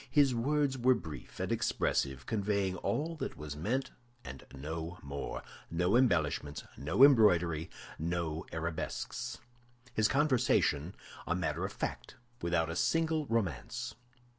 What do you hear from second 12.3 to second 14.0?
without a single romance.